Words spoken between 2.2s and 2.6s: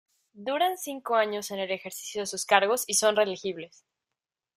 de sus